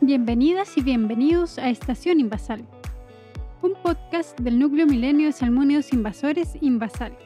Bienvenidas 0.00 0.78
y 0.78 0.82
bienvenidos 0.82 1.58
a 1.58 1.70
Estación 1.70 2.20
Invasal, 2.20 2.64
un 3.62 3.72
podcast 3.82 4.38
del 4.38 4.56
núcleo 4.60 4.86
milenio 4.86 5.26
de 5.26 5.32
salmónidos 5.32 5.92
invasores 5.92 6.56
Invasal. 6.60 7.18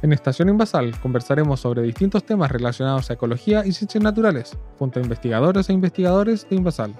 En 0.00 0.14
Estación 0.14 0.48
Invasal 0.48 0.98
conversaremos 1.00 1.60
sobre 1.60 1.82
distintos 1.82 2.24
temas 2.24 2.50
relacionados 2.50 3.10
a 3.10 3.12
ecología 3.12 3.66
y 3.66 3.72
ciencias 3.72 4.02
naturales, 4.02 4.56
junto 4.78 5.00
a 5.00 5.02
investigadores 5.02 5.68
e 5.68 5.74
investigadores 5.74 6.48
de 6.48 6.56
Invasal. 6.56 6.94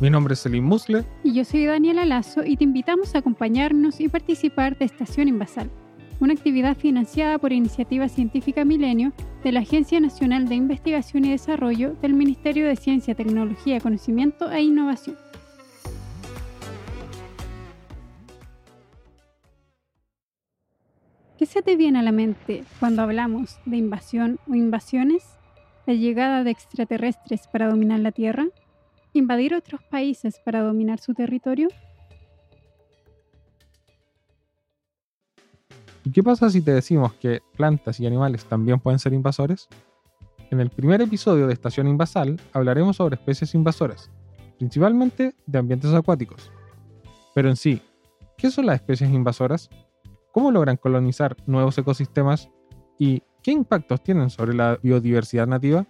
Mi 0.00 0.08
nombre 0.08 0.32
es 0.32 0.40
Selim 0.40 0.64
Musle. 0.64 1.04
Y 1.22 1.34
yo 1.34 1.44
soy 1.44 1.66
Daniela 1.66 2.06
Lazo 2.06 2.44
y 2.46 2.56
te 2.56 2.64
invitamos 2.64 3.14
a 3.14 3.18
acompañarnos 3.18 4.00
y 4.00 4.08
participar 4.08 4.78
de 4.78 4.86
Estación 4.86 5.28
Invasal, 5.28 5.70
una 6.18 6.32
actividad 6.32 6.78
financiada 6.78 7.36
por 7.36 7.52
Iniciativa 7.52 8.08
Científica 8.08 8.64
Milenio 8.64 9.12
de 9.42 9.52
la 9.52 9.60
Agencia 9.60 10.00
Nacional 10.00 10.48
de 10.48 10.54
Investigación 10.54 11.24
y 11.24 11.30
Desarrollo 11.30 11.94
del 12.02 12.14
Ministerio 12.14 12.66
de 12.66 12.76
Ciencia, 12.76 13.14
Tecnología, 13.14 13.80
Conocimiento 13.80 14.50
e 14.50 14.62
Innovación. 14.62 15.16
¿Qué 21.38 21.44
se 21.44 21.62
te 21.62 21.76
viene 21.76 21.98
a 21.98 22.02
la 22.02 22.12
mente 22.12 22.64
cuando 22.80 23.02
hablamos 23.02 23.58
de 23.66 23.76
invasión 23.76 24.38
o 24.48 24.54
invasiones? 24.54 25.22
¿La 25.86 25.94
llegada 25.94 26.42
de 26.42 26.50
extraterrestres 26.50 27.46
para 27.46 27.68
dominar 27.68 28.00
la 28.00 28.10
Tierra? 28.10 28.46
¿Invadir 29.12 29.54
otros 29.54 29.82
países 29.82 30.40
para 30.44 30.62
dominar 30.62 30.98
su 30.98 31.14
territorio? 31.14 31.68
Qué 36.16 36.22
pasa 36.22 36.48
si 36.48 36.62
te 36.62 36.72
decimos 36.72 37.12
que 37.12 37.42
plantas 37.58 38.00
y 38.00 38.06
animales 38.06 38.46
también 38.46 38.80
pueden 38.80 38.98
ser 38.98 39.12
invasores? 39.12 39.68
En 40.50 40.60
el 40.60 40.70
primer 40.70 41.02
episodio 41.02 41.46
de 41.46 41.52
Estación 41.52 41.88
Invasal 41.88 42.40
hablaremos 42.54 42.96
sobre 42.96 43.16
especies 43.16 43.54
invasoras, 43.54 44.10
principalmente 44.56 45.34
de 45.44 45.58
ambientes 45.58 45.92
acuáticos. 45.92 46.50
Pero 47.34 47.50
en 47.50 47.56
sí, 47.56 47.82
¿qué 48.38 48.50
son 48.50 48.64
las 48.64 48.76
especies 48.76 49.10
invasoras? 49.10 49.68
¿Cómo 50.32 50.50
logran 50.50 50.78
colonizar 50.78 51.36
nuevos 51.46 51.76
ecosistemas? 51.76 52.48
¿Y 52.98 53.22
qué 53.42 53.50
impactos 53.50 54.02
tienen 54.02 54.30
sobre 54.30 54.54
la 54.54 54.78
biodiversidad 54.82 55.46
nativa? 55.46 55.84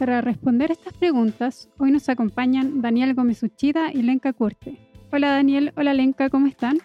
Para 0.00 0.20
responder 0.20 0.72
estas 0.72 0.94
preguntas, 0.94 1.68
hoy 1.78 1.92
nos 1.92 2.08
acompañan 2.08 2.82
Daniel 2.82 3.14
Gómez 3.14 3.40
Uchida 3.44 3.92
y 3.92 4.02
Lenka 4.02 4.32
Curte. 4.32 4.80
Hola 5.12 5.30
Daniel, 5.30 5.72
hola 5.76 5.94
Lenka, 5.94 6.28
¿cómo 6.28 6.48
están? 6.48 6.78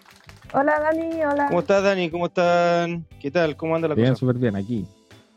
Hola 0.54 0.78
Dani, 0.80 1.24
hola. 1.24 1.46
¿Cómo 1.46 1.60
estás 1.60 1.82
Dani? 1.82 2.10
¿Cómo 2.10 2.26
están? 2.26 3.06
¿Qué 3.20 3.30
tal? 3.30 3.56
¿Cómo 3.56 3.74
anda 3.74 3.88
la 3.88 3.94
bien, 3.94 4.10
cosa? 4.10 4.20
súper 4.20 4.36
bien, 4.36 4.54
aquí. 4.54 4.86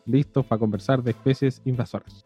Listos 0.05 0.45
para 0.45 0.59
conversar 0.59 1.01
de 1.01 1.11
especies 1.11 1.61
invasoras. 1.63 2.25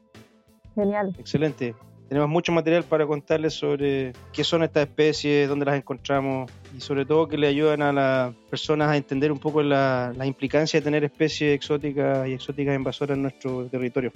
Genial. 0.76 1.16
Excelente. 1.20 1.76
Tenemos 2.08 2.28
mucho 2.28 2.52
material 2.52 2.84
para 2.84 3.06
contarles 3.06 3.54
sobre 3.54 4.14
qué 4.34 4.44
son 4.44 4.64
estas 4.64 4.88
especies, 4.88 5.48
dónde 5.48 5.66
las 5.66 5.76
encontramos 5.76 6.52
y 6.76 6.82
sobre 6.82 7.06
todo 7.06 7.28
que 7.28 7.38
le 7.38 7.46
ayudan 7.46 7.84
a 7.84 7.94
las 7.94 8.34
personas 8.50 8.90
a 8.90 8.98
entender 8.98 9.32
un 9.32 9.38
poco 9.38 9.62
la, 9.62 10.12
la 10.18 10.26
implicancia 10.26 10.80
de 10.80 10.84
tener 10.84 11.04
especies 11.04 11.56
exóticas 11.56 12.28
y 12.28 12.34
exóticas 12.34 12.76
invasoras 12.76 13.16
en 13.16 13.22
nuestro 13.22 13.68
territorio. 13.68 14.12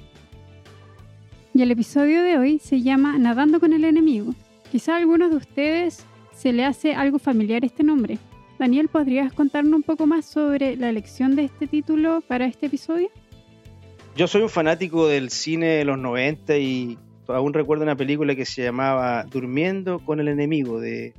Y 1.53 1.61
el 1.61 1.69
episodio 1.69 2.23
de 2.23 2.39
hoy 2.39 2.57
se 2.57 2.81
llama 2.81 3.19
Nadando 3.19 3.59
con 3.59 3.73
el 3.73 3.85
enemigo. 3.85 4.33
Quizá 4.71 4.95
a 4.95 4.97
algunos 4.97 5.29
de 5.29 5.37
ustedes 5.37 6.03
se 6.33 6.51
le 6.51 6.65
hace 6.65 6.95
algo 6.95 7.19
familiar 7.19 7.63
este 7.63 7.83
nombre. 7.83 8.17
Daniel, 8.59 8.87
¿podrías 8.87 9.33
contarnos 9.33 9.73
un 9.73 9.83
poco 9.83 10.05
más 10.05 10.25
sobre 10.25 10.75
la 10.75 10.89
elección 10.89 11.35
de 11.35 11.45
este 11.45 11.67
título 11.67 12.21
para 12.27 12.45
este 12.45 12.67
episodio? 12.67 13.09
Yo 14.15 14.27
soy 14.27 14.43
un 14.43 14.49
fanático 14.49 15.07
del 15.07 15.29
cine 15.31 15.67
de 15.67 15.85
los 15.85 15.97
90 15.97 16.57
y 16.57 16.97
aún 17.27 17.53
recuerdo 17.53 17.83
una 17.83 17.95
película 17.95 18.35
que 18.35 18.45
se 18.45 18.63
llamaba 18.63 19.23
Durmiendo 19.23 19.99
con 19.99 20.19
el 20.19 20.27
enemigo 20.27 20.79
de, 20.79 21.13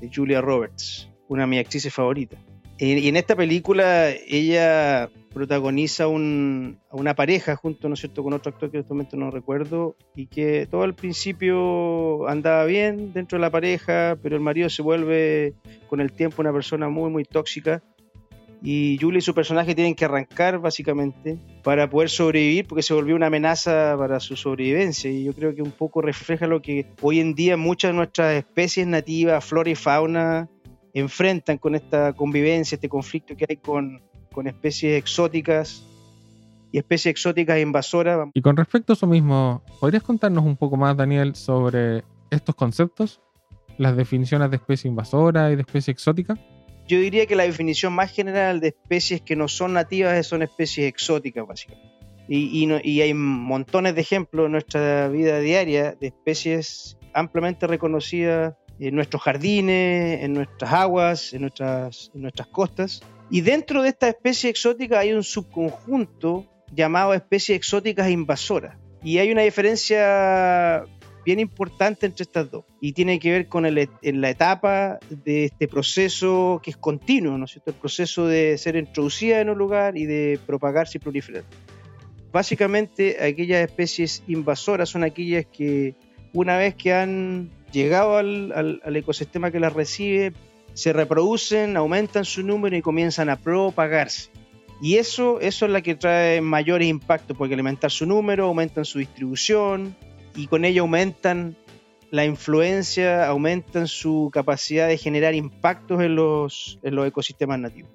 de 0.00 0.10
Julia 0.14 0.40
Roberts, 0.40 1.10
una 1.28 1.42
de 1.42 1.48
mis 1.48 1.60
actrices 1.60 1.92
favoritas. 1.92 2.38
Y, 2.78 3.08
en 3.08 3.16
esta 3.16 3.34
película 3.34 4.10
ella 4.10 5.08
protagoniza 5.32 6.04
a 6.04 6.08
una 6.08 7.14
pareja 7.14 7.56
junto, 7.56 7.88
¿no 7.88 7.96
cierto?, 7.96 8.22
con 8.22 8.32
otro 8.32 8.50
actor 8.50 8.70
que 8.70 8.78
en 8.78 8.82
este 8.82 8.94
momento 8.94 9.16
no 9.16 9.30
recuerdo, 9.30 9.96
y 10.14 10.26
que 10.26 10.66
todo 10.66 10.82
al 10.82 10.94
principio 10.94 12.26
andaba 12.28 12.64
bien 12.64 13.12
dentro 13.12 13.36
de 13.36 13.42
la 13.42 13.50
pareja, 13.50 14.18
pero 14.22 14.36
el 14.36 14.42
marido 14.42 14.70
se 14.70 14.82
vuelve 14.82 15.54
con 15.88 16.00
el 16.00 16.12
tiempo 16.12 16.40
una 16.40 16.52
persona 16.52 16.88
muy, 16.88 17.10
muy 17.10 17.24
tóxica. 17.24 17.82
Y 18.62 18.98
Julie 18.98 19.18
y 19.18 19.22
su 19.22 19.34
personaje 19.34 19.74
tienen 19.74 19.94
que 19.94 20.06
arrancar 20.06 20.58
básicamente 20.58 21.38
para 21.62 21.90
poder 21.90 22.08
sobrevivir 22.08 22.66
porque 22.66 22.82
se 22.82 22.94
volvió 22.94 23.14
una 23.14 23.26
amenaza 23.26 23.94
para 23.98 24.18
su 24.18 24.34
sobrevivencia. 24.34 25.10
Y 25.10 25.24
yo 25.24 25.34
creo 25.34 25.54
que 25.54 25.60
un 25.60 25.70
poco 25.70 26.00
refleja 26.00 26.46
lo 26.46 26.62
que 26.62 26.86
hoy 27.02 27.20
en 27.20 27.34
día 27.34 27.58
muchas 27.58 27.90
de 27.90 27.96
nuestras 27.98 28.34
especies 28.34 28.86
nativas, 28.86 29.44
flora 29.44 29.70
y 29.70 29.74
fauna, 29.74 30.48
enfrentan 31.00 31.58
con 31.58 31.74
esta 31.74 32.12
convivencia, 32.14 32.76
este 32.76 32.88
conflicto 32.88 33.36
que 33.36 33.46
hay 33.48 33.56
con, 33.56 34.02
con 34.32 34.46
especies 34.46 34.98
exóticas 34.98 35.84
y 36.72 36.78
especies 36.78 37.12
exóticas 37.12 37.58
invasoras. 37.60 38.28
Y 38.34 38.40
con 38.42 38.56
respecto 38.56 38.92
a 38.92 38.94
eso 38.94 39.06
mismo, 39.06 39.62
¿podrías 39.80 40.02
contarnos 40.02 40.44
un 40.44 40.56
poco 40.56 40.76
más, 40.76 40.96
Daniel, 40.96 41.34
sobre 41.34 42.02
estos 42.30 42.54
conceptos? 42.54 43.20
Las 43.78 43.96
definiciones 43.96 44.50
de 44.50 44.56
especie 44.56 44.88
invasora 44.88 45.50
y 45.52 45.56
de 45.56 45.62
especie 45.62 45.92
exótica. 45.92 46.38
Yo 46.88 46.98
diría 46.98 47.26
que 47.26 47.36
la 47.36 47.42
definición 47.42 47.92
más 47.92 48.10
general 48.12 48.60
de 48.60 48.68
especies 48.68 49.20
que 49.20 49.36
no 49.36 49.48
son 49.48 49.74
nativas 49.74 50.26
son 50.26 50.42
especies 50.42 50.88
exóticas, 50.88 51.46
básicamente. 51.46 51.90
Y, 52.28 52.62
y, 52.62 52.66
no- 52.66 52.78
y 52.82 53.02
hay 53.02 53.12
montones 53.12 53.94
de 53.94 54.00
ejemplos 54.00 54.46
en 54.46 54.52
nuestra 54.52 55.08
vida 55.08 55.38
diaria 55.40 55.92
de 56.00 56.06
especies 56.08 56.96
ampliamente 57.12 57.66
reconocidas 57.66 58.54
en 58.78 58.94
nuestros 58.94 59.22
jardines, 59.22 60.22
en 60.22 60.34
nuestras 60.34 60.72
aguas, 60.72 61.32
en 61.32 61.42
nuestras, 61.42 62.10
en 62.14 62.22
nuestras 62.22 62.48
costas. 62.48 63.02
Y 63.30 63.40
dentro 63.40 63.82
de 63.82 63.88
esta 63.88 64.08
especie 64.08 64.50
exótica 64.50 65.00
hay 65.00 65.12
un 65.12 65.22
subconjunto 65.24 66.46
llamado 66.72 67.14
especies 67.14 67.56
exóticas 67.56 68.10
invasoras. 68.10 68.76
Y 69.02 69.18
hay 69.18 69.30
una 69.30 69.42
diferencia 69.42 70.84
bien 71.24 71.40
importante 71.40 72.06
entre 72.06 72.22
estas 72.22 72.48
dos 72.50 72.64
y 72.80 72.92
tiene 72.92 73.18
que 73.18 73.32
ver 73.32 73.48
con 73.48 73.66
el, 73.66 73.88
en 74.00 74.20
la 74.20 74.30
etapa 74.30 75.00
de 75.10 75.46
este 75.46 75.66
proceso 75.66 76.60
que 76.62 76.70
es 76.70 76.76
continuo, 76.76 77.36
¿no 77.36 77.46
es 77.46 77.50
cierto? 77.50 77.70
El 77.72 77.76
proceso 77.76 78.28
de 78.28 78.56
ser 78.58 78.76
introducida 78.76 79.40
en 79.40 79.50
un 79.50 79.58
lugar 79.58 79.98
y 79.98 80.06
de 80.06 80.38
propagarse 80.46 80.98
y 80.98 81.00
proliferar. 81.00 81.42
Básicamente, 82.32 83.16
aquellas 83.20 83.68
especies 83.68 84.22
invasoras 84.28 84.88
son 84.88 85.02
aquellas 85.02 85.46
que 85.46 85.96
una 86.32 86.56
vez 86.58 86.76
que 86.76 86.92
han 86.92 87.50
llegado 87.72 88.16
al, 88.16 88.52
al- 88.52 88.80
al 88.84 88.96
ecosistema 88.96 89.50
que 89.50 89.60
las 89.60 89.72
recibe, 89.72 90.32
se 90.74 90.92
reproducen, 90.92 91.76
aumentan 91.76 92.24
su 92.24 92.42
número 92.42 92.76
y 92.76 92.82
comienzan 92.82 93.28
a 93.30 93.36
propagarse. 93.36 94.30
Y 94.82 94.96
eso, 94.96 95.40
eso 95.40 95.64
es 95.66 95.72
la 95.72 95.80
que 95.80 95.94
trae 95.94 96.42
mayores 96.42 96.86
impactos, 96.88 97.36
porque 97.36 97.54
alimentar 97.54 97.90
su 97.90 98.04
número, 98.04 98.44
aumentan 98.44 98.84
su 98.84 98.98
distribución, 98.98 99.96
y 100.34 100.48
con 100.48 100.66
ello 100.66 100.82
aumentan 100.82 101.56
la 102.10 102.26
influencia, 102.26 103.26
aumentan 103.26 103.88
su 103.88 104.30
capacidad 104.32 104.86
de 104.86 104.98
generar 104.98 105.34
impactos 105.34 106.02
en 106.02 106.14
los, 106.14 106.78
en 106.82 106.94
los 106.94 107.06
ecosistemas 107.06 107.58
nativos. 107.58 107.90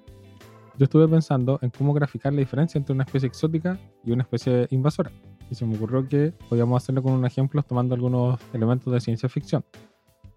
Yo 0.76 0.84
estuve 0.84 1.06
pensando 1.06 1.58
en 1.62 1.70
cómo 1.70 1.92
graficar 1.94 2.32
la 2.32 2.40
diferencia 2.40 2.78
entre 2.78 2.94
una 2.94 3.04
especie 3.04 3.28
exótica 3.28 3.78
y 4.04 4.10
una 4.10 4.22
especie 4.24 4.66
invasora. 4.70 5.12
Y 5.52 5.54
se 5.54 5.66
me 5.66 5.76
ocurrió 5.76 6.08
que 6.08 6.32
podíamos 6.48 6.82
hacerlo 6.82 7.02
con 7.02 7.12
un 7.12 7.26
ejemplo 7.26 7.62
tomando 7.62 7.94
algunos 7.94 8.40
elementos 8.54 8.90
de 8.90 9.02
ciencia 9.02 9.28
ficción. 9.28 9.62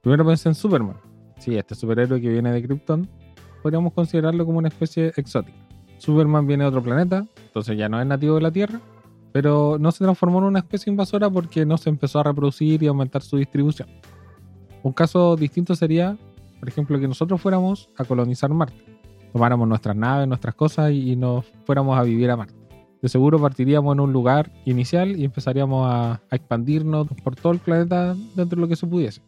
Primero 0.02 0.26
pensé 0.26 0.50
en 0.50 0.56
Superman. 0.56 0.98
Sí, 1.40 1.56
este 1.56 1.74
superhéroe 1.74 2.20
que 2.20 2.28
viene 2.28 2.52
de 2.52 2.62
Krypton, 2.62 3.08
podríamos 3.64 3.94
considerarlo 3.94 4.46
como 4.46 4.58
una 4.58 4.68
especie 4.68 5.14
exótica. 5.16 5.58
Superman 6.00 6.46
viene 6.46 6.66
de 6.66 6.68
otro 6.68 6.84
planeta, 6.84 7.26
entonces 7.48 7.78
ya 7.78 7.88
no 7.88 8.02
es 8.02 8.06
nativo 8.06 8.36
de 8.36 8.42
la 8.42 8.52
Tierra, 8.52 8.81
pero 9.31 9.78
no 9.80 9.90
se 9.94 10.03
transformó 10.03 10.40
en 10.40 10.44
una 10.44 10.59
especie 10.59 10.92
invasora 10.92 11.29
porque 11.29 11.66
no 11.66 11.78
se 11.78 11.90
empezó 11.90 12.20
a 12.20 12.23
reproducir 12.23 12.84
y 12.84 12.88
aumentar 12.88 13.22
su 13.22 13.38
distribución. 13.38 13.88
Un 14.84 14.91
caso 14.91 15.38
distinto 15.38 15.76
sería, 15.76 16.17
por 16.59 16.67
ejemplo, 16.67 17.00
que 17.00 17.08
nosotros 17.08 17.40
fuéramos 17.40 17.90
a 17.97 18.03
colonizar 18.03 18.50
Marte 18.50 18.84
tomáramos 19.32 19.67
nuestras 19.67 19.97
naves, 19.97 20.29
nuestras 20.29 20.56
cosas 20.56 20.91
y, 20.91 21.14
nos 21.17 21.46
fuéramos 21.66 22.00
a 22.00 22.03
vivir 22.03 22.32
a 22.32 22.38
Marte. 22.38 22.65
De 23.02 23.09
seguro 23.09 23.40
partiríamos 23.40 23.94
en 23.94 24.00
un 24.00 24.14
lugar 24.14 24.52
inicial 24.66 25.20
y 25.20 25.26
empezaríamos 25.26 25.88
a, 25.88 26.22
expandirnos 26.32 27.08
por 27.24 27.36
todo 27.36 27.53
el 27.53 27.59
planeta 27.59 28.16
dentro 28.36 28.56
de 28.56 28.62
lo 28.62 28.68
que 28.68 28.76
se 28.76 28.88
pudiese. 28.88 29.22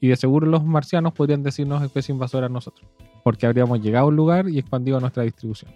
Y 0.00 0.08
de 0.08 0.16
seguro 0.16 0.46
los 0.46 0.64
marcianos 0.64 1.12
podrían 1.14 1.42
decirnos 1.42 1.82
especie 1.82 2.12
invasora 2.12 2.46
a 2.46 2.50
nosotros, 2.50 2.86
porque 3.22 3.46
habríamos 3.46 3.80
llegado 3.80 4.06
a 4.06 4.08
un 4.08 4.16
lugar 4.16 4.48
y 4.48 4.58
expandido 4.58 5.00
nuestra 5.00 5.22
distribución. 5.22 5.72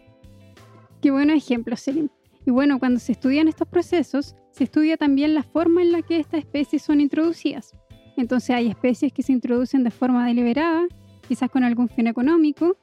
Qué 1.01 1.11
buen 1.11 1.31
ejemplo, 1.31 1.77
Selim. 1.77 2.09
Y 2.45 2.51
bueno, 2.51 2.79
cuando 2.79 3.01
se 3.01 3.13
estudian 3.13 3.49
estos 3.49 3.69
procesos, 3.69 4.35
se 4.51 4.65
estudia 4.65 4.97
también 4.97 5.35
la 5.35 5.43
forma 5.43 5.83
en 5.83 5.93
la 5.93 6.03
que 6.03 6.19
estas 6.19 6.41
especies 6.41 6.83
son 6.83 7.01
introducidas. 7.01 7.73
Entonces 8.17 8.51
hay 8.51 8.67
especies 8.67 9.13
que 9.13 9.23
se 9.23 9.33
introducen 9.33 9.85
de 9.85 9.91
forma 9.91 10.27
deliberada, 10.27 10.87
quizás 11.29 11.51
con 11.51 11.63
algún 11.63 11.89
fin 11.89 12.09
económico, 12.09 12.77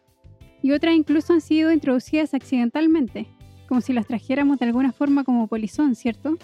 y 0.62 0.72
otras 0.72 0.96
incluso 0.96 1.34
han 1.34 1.42
sido 1.42 1.72
introducidas 1.72 2.34
accidentalmente, 2.34 3.28
como 3.67 3.81
si 3.81 3.94
las 3.94 4.06
trajéramos 4.07 4.59
de 4.59 4.65
alguna 4.65 4.91
forma 4.91 5.23
como 5.23 5.47
polizón, 5.47 5.95
¿cierto? 5.95 6.38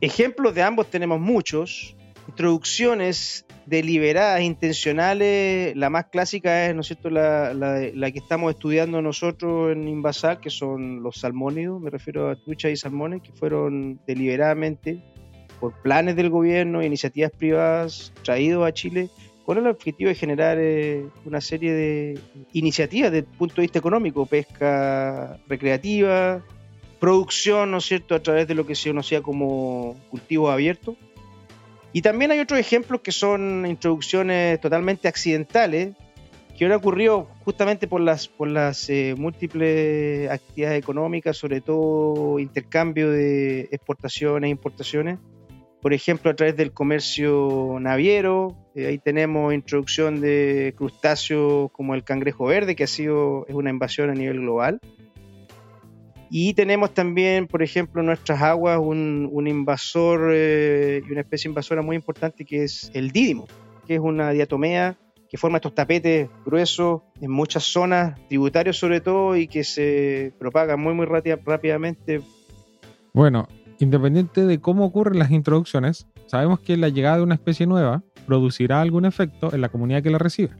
Ejemplos 0.00 0.54
de 0.54 0.62
ambos 0.62 0.88
tenemos 0.90 1.20
muchos. 1.20 1.96
introducciones 2.26 3.44
deliberadas, 3.66 4.40
intencionales, 4.42 5.76
la 5.76 5.90
más 5.90 6.06
clásica 6.06 6.66
es, 6.66 6.74
¿no 6.74 6.80
es 6.80 6.86
cierto?, 6.86 7.10
la, 7.10 7.52
la- 7.54 8.10
que 8.12 8.18
estamos 8.18 8.52
estudiando 8.54 9.00
nosotros 9.02 9.72
en 9.72 9.88
Invasal, 9.88 10.40
que 10.40 10.50
son 10.50 11.02
los 11.02 11.16
salmónidos, 11.20 11.80
me 11.80 11.90
refiero 11.90 12.30
a 12.30 12.36
truchas 12.36 12.72
y 12.72 12.76
salmones, 12.76 13.22
que 13.22 13.32
fueron 13.32 14.00
deliberadamente 14.06 15.02
por 15.60 15.74
planes 15.82 16.16
del 16.16 16.30
gobierno 16.30 16.80
e 16.80 16.86
iniciativas 16.86 17.30
privadas 17.32 18.12
traídos 18.22 18.66
a 18.66 18.72
Chile 18.72 19.08
con 19.46 19.58
el 19.58 19.66
objetivo 19.66 20.08
de 20.08 20.14
generar 20.14 20.56
eh, 20.58 21.04
una 21.26 21.40
serie 21.40 21.72
de 21.72 22.18
iniciativas 22.52 23.12
desde 23.12 23.26
el 23.30 23.36
punto 23.36 23.56
de 23.56 23.62
vista 23.62 23.78
económico, 23.78 24.24
pesca 24.26 25.38
recreativa, 25.48 26.42
producción, 27.04 27.70
¿no 27.70 27.76
es 27.76 27.84
cierto?, 27.84 28.14
a 28.14 28.20
través 28.20 28.48
de 28.48 28.54
lo 28.54 28.66
que 28.66 28.74
se 28.74 28.88
conocía 28.88 29.20
como 29.20 29.94
cultivos 30.08 30.50
abiertos. 30.50 30.96
Y 31.92 32.00
también 32.00 32.30
hay 32.30 32.40
otros 32.40 32.58
ejemplos 32.58 33.02
que 33.02 33.12
son 33.12 33.66
introducciones 33.66 34.58
totalmente 34.58 35.06
accidentales, 35.06 35.94
que 36.56 36.64
han 36.64 36.72
ocurrido 36.72 37.28
justamente 37.44 37.86
por 37.86 38.00
las, 38.00 38.26
por 38.26 38.48
las 38.48 38.88
eh, 38.88 39.14
múltiples 39.18 40.30
actividades 40.30 40.78
económicas, 40.78 41.36
sobre 41.36 41.60
todo 41.60 42.38
intercambio 42.38 43.10
de 43.10 43.68
exportaciones 43.70 44.48
e 44.48 44.50
importaciones. 44.52 45.18
Por 45.82 45.92
ejemplo, 45.92 46.30
a 46.30 46.34
través 46.34 46.56
del 46.56 46.72
comercio 46.72 47.76
naviero, 47.80 48.56
eh, 48.74 48.86
ahí 48.86 48.96
tenemos 48.96 49.52
introducción 49.52 50.22
de 50.22 50.72
crustáceos 50.74 51.70
como 51.72 51.94
el 51.94 52.02
cangrejo 52.02 52.46
verde, 52.46 52.74
que 52.74 52.84
ha 52.84 52.86
sido 52.86 53.44
es 53.46 53.54
una 53.54 53.68
invasión 53.68 54.08
a 54.08 54.14
nivel 54.14 54.40
global. 54.40 54.80
Y 56.30 56.54
tenemos 56.54 56.94
también, 56.94 57.46
por 57.46 57.62
ejemplo, 57.62 58.00
en 58.00 58.06
nuestras 58.06 58.42
aguas 58.42 58.78
un, 58.80 59.46
invasor 59.46 60.30
eh, 60.32 61.02
y 61.06 61.12
una 61.12 61.20
especie 61.20 61.48
invasora 61.48 61.82
muy 61.82 61.96
importante 61.96 62.44
que 62.44 62.64
es 62.64 62.90
el 62.94 63.10
dídimo, 63.10 63.46
que 63.86 63.94
es 63.94 64.00
una 64.00 64.30
diatomea 64.30 64.96
que 65.28 65.38
forma 65.38 65.58
estos 65.58 65.74
tapetes 65.74 66.28
gruesos 66.46 67.02
en 67.20 67.30
muchas 67.30 67.64
zonas, 67.64 68.18
tributarios 68.28 68.78
sobre 68.78 69.00
todo, 69.00 69.36
y 69.36 69.48
que 69.48 69.64
se 69.64 70.32
propaga 70.38 70.76
muy, 70.76 70.94
muy 70.94 71.06
rápida- 71.06 71.40
rápidamente. 71.44 72.20
Bueno, 73.12 73.48
independiente 73.80 74.44
de 74.44 74.60
cómo 74.60 74.84
ocurren 74.84 75.18
las 75.18 75.30
introducciones, 75.30 76.06
sabemos 76.26 76.60
que 76.60 76.76
la 76.76 76.88
llegada 76.88 77.16
de 77.16 77.24
una 77.24 77.34
especie 77.34 77.66
nueva 77.66 78.02
producirá 78.26 78.80
algún 78.80 79.04
efecto 79.04 79.52
en 79.52 79.60
la 79.60 79.68
comunidad 79.68 80.02
que 80.02 80.10
la 80.10 80.18
recibe. 80.18 80.52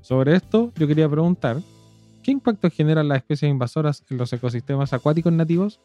Sobre 0.00 0.34
esto, 0.34 0.72
yo 0.76 0.86
quería 0.86 1.08
preguntar, 1.08 1.58
¿qué 2.24 2.32
impacto 2.32 2.70
generan 2.70 3.08
las 3.08 3.18
especies 3.18 3.50
invasoras 3.50 4.02
en 4.10 4.16
los 4.16 4.32
ecosistemas 4.32 4.92
acuáticos 4.92 5.32
nativos? 5.32 5.80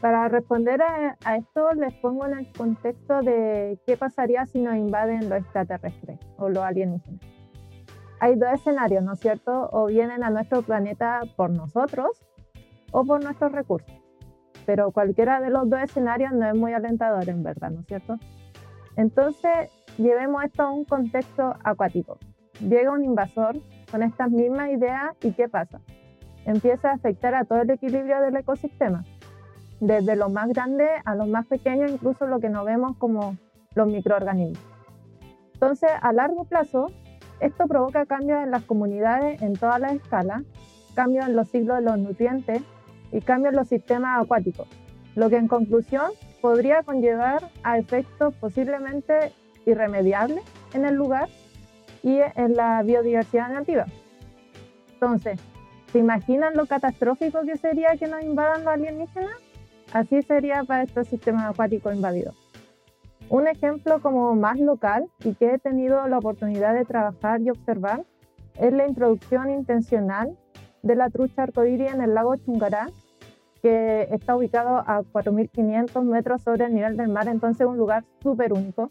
Para 0.00 0.28
responder 0.28 0.80
a, 0.80 1.16
a 1.24 1.36
esto, 1.36 1.72
les 1.72 1.92
pongo 1.94 2.26
en 2.26 2.38
el 2.38 2.52
contexto 2.52 3.22
de 3.22 3.78
qué 3.86 3.96
pasaría 3.96 4.46
si 4.46 4.60
nos 4.60 4.76
invaden 4.76 5.28
los 5.28 5.40
extraterrestres 5.40 6.20
o 6.38 6.48
los 6.48 6.62
alienígenas. 6.62 7.20
Hay 8.20 8.36
dos 8.36 8.50
escenarios, 8.54 9.02
¿no 9.02 9.14
es 9.14 9.20
cierto? 9.20 9.68
O 9.72 9.86
vienen 9.86 10.22
a 10.22 10.30
nuestro 10.30 10.62
planeta 10.62 11.22
por 11.36 11.50
nosotros 11.50 12.24
o 12.92 13.04
por 13.04 13.22
nuestros 13.22 13.52
recursos. 13.52 13.92
Pero 14.64 14.90
cualquiera 14.90 15.40
de 15.40 15.50
los 15.50 15.68
dos 15.68 15.80
escenarios 15.80 16.32
no 16.32 16.46
es 16.46 16.54
muy 16.54 16.72
alentador, 16.72 17.28
en 17.28 17.42
verdad, 17.42 17.70
¿no 17.70 17.80
es 17.80 17.86
cierto? 17.86 18.16
Entonces, 18.96 19.70
llevemos 19.98 20.44
esto 20.44 20.62
a 20.62 20.70
un 20.70 20.84
contexto 20.84 21.54
acuático. 21.62 22.18
Llega 22.60 22.90
un 22.90 23.04
invasor 23.04 23.60
con 23.90 24.02
estas 24.02 24.30
mismas 24.30 24.70
ideas 24.70 25.14
y 25.22 25.32
¿qué 25.32 25.48
pasa? 25.48 25.80
Empieza 26.44 26.90
a 26.90 26.94
afectar 26.94 27.34
a 27.34 27.44
todo 27.44 27.62
el 27.62 27.70
equilibrio 27.70 28.20
del 28.20 28.36
ecosistema 28.36 29.04
desde 29.80 30.16
lo 30.16 30.28
más 30.28 30.48
grande 30.48 30.86
a 31.04 31.14
lo 31.14 31.26
más 31.26 31.46
pequeño, 31.46 31.86
incluso 31.86 32.26
lo 32.26 32.40
que 32.40 32.48
no 32.48 32.64
vemos 32.64 32.96
como 32.96 33.36
los 33.74 33.86
microorganismos. 33.88 34.62
Entonces, 35.52 35.90
a 36.00 36.12
largo 36.12 36.44
plazo, 36.44 36.90
esto 37.40 37.66
provoca 37.66 38.06
cambios 38.06 38.42
en 38.42 38.50
las 38.50 38.62
comunidades 38.62 39.40
en 39.42 39.54
todas 39.54 39.80
las 39.80 39.92
escalas, 39.92 40.42
cambios 40.94 41.26
en 41.26 41.36
los 41.36 41.48
ciclos 41.48 41.78
de 41.78 41.82
los 41.82 41.98
nutrientes 41.98 42.62
y 43.12 43.20
cambios 43.20 43.52
en 43.52 43.58
los 43.58 43.68
sistemas 43.68 44.22
acuáticos, 44.22 44.68
lo 45.14 45.28
que 45.28 45.36
en 45.36 45.48
conclusión 45.48 46.10
podría 46.40 46.82
conllevar 46.82 47.50
a 47.62 47.78
efectos 47.78 48.34
posiblemente 48.36 49.32
irremediables 49.66 50.42
en 50.74 50.84
el 50.84 50.94
lugar 50.94 51.28
y 52.02 52.18
en 52.34 52.54
la 52.54 52.82
biodiversidad 52.82 53.50
nativa. 53.50 53.86
Entonces, 54.94 55.40
¿se 55.92 55.98
imaginan 55.98 56.56
lo 56.56 56.66
catastrófico 56.66 57.42
que 57.42 57.56
sería 57.56 57.96
que 57.98 58.06
nos 58.06 58.22
invadan 58.22 58.64
los 58.64 58.74
alienígenas? 58.74 59.36
Así 59.92 60.22
sería 60.22 60.64
para 60.64 60.82
estos 60.82 61.08
sistemas 61.08 61.44
acuáticos 61.44 61.94
invadidos. 61.94 62.34
Un 63.28 63.48
ejemplo 63.48 64.00
como 64.00 64.34
más 64.34 64.58
local 64.58 65.08
y 65.24 65.34
que 65.34 65.54
he 65.54 65.58
tenido 65.58 66.06
la 66.06 66.18
oportunidad 66.18 66.74
de 66.74 66.84
trabajar 66.84 67.40
y 67.40 67.50
observar 67.50 68.04
es 68.58 68.72
la 68.72 68.86
introducción 68.86 69.50
intencional 69.50 70.36
de 70.82 70.94
la 70.94 71.10
trucha 71.10 71.42
arcoíris 71.42 71.92
en 71.92 72.00
el 72.00 72.14
lago 72.14 72.36
Chungará, 72.36 72.88
que 73.62 74.06
está 74.12 74.36
ubicado 74.36 74.78
a 74.78 75.02
4.500 75.02 76.02
metros 76.04 76.42
sobre 76.42 76.66
el 76.66 76.74
nivel 76.74 76.96
del 76.96 77.08
mar, 77.08 77.26
entonces 77.26 77.66
un 77.66 77.76
lugar 77.76 78.04
súper 78.22 78.52
único. 78.52 78.88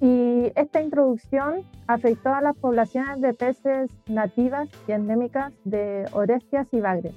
Y 0.00 0.52
esta 0.54 0.80
introducción 0.80 1.62
afectó 1.88 2.32
a 2.32 2.40
las 2.40 2.56
poblaciones 2.56 3.20
de 3.20 3.34
peces 3.34 3.90
nativas 4.06 4.68
y 4.86 4.92
endémicas 4.92 5.52
de 5.64 6.06
orestias 6.12 6.68
y 6.72 6.80
bagres. 6.80 7.14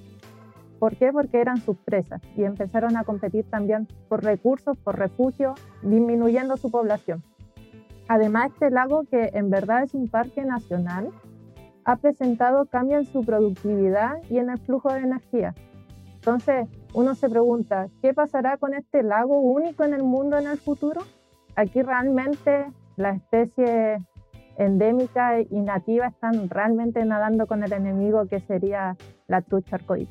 ¿Por 0.79 0.95
qué? 0.95 1.11
Porque 1.13 1.39
eran 1.39 1.57
sus 1.57 1.77
presas 1.77 2.21
y 2.35 2.43
empezaron 2.43 2.97
a 2.97 3.03
competir 3.03 3.47
también 3.47 3.87
por 4.09 4.23
recursos, 4.23 4.77
por 4.77 4.97
refugio, 4.97 5.53
disminuyendo 5.83 6.57
su 6.57 6.71
población. 6.71 7.23
Además, 8.07 8.51
este 8.51 8.71
lago, 8.71 9.03
que 9.03 9.29
en 9.33 9.51
verdad 9.51 9.83
es 9.83 9.93
un 9.93 10.07
parque 10.07 10.43
nacional, 10.43 11.11
ha 11.85 11.97
presentado 11.97 12.65
cambios 12.65 13.05
en 13.05 13.13
su 13.13 13.23
productividad 13.23 14.17
y 14.27 14.39
en 14.39 14.49
el 14.49 14.57
flujo 14.57 14.91
de 14.91 15.01
energía. 15.01 15.53
Entonces, 16.15 16.67
uno 16.93 17.13
se 17.13 17.29
pregunta, 17.29 17.87
¿qué 18.01 18.13
pasará 18.13 18.57
con 18.57 18.73
este 18.73 19.03
lago 19.03 19.39
único 19.39 19.83
en 19.83 19.93
el 19.93 20.03
mundo 20.03 20.37
en 20.37 20.47
el 20.47 20.57
futuro? 20.57 21.01
Aquí 21.55 21.81
realmente 21.81 22.65
las 22.97 23.17
especies 23.17 24.01
endémicas 24.57 25.45
y 25.49 25.59
nativas 25.59 26.13
están 26.13 26.49
realmente 26.49 27.03
nadando 27.05 27.47
con 27.47 27.63
el 27.63 27.73
enemigo 27.73 28.27
que 28.27 28.39
sería 28.41 28.95
la 29.27 29.41
trucha 29.41 29.77
arcoíris. 29.77 30.09